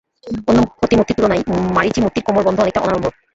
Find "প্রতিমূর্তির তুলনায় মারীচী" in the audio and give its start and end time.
0.79-1.99